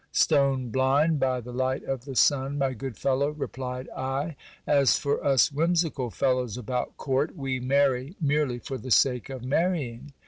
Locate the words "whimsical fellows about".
5.51-6.97